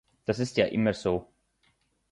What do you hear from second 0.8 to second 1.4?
so.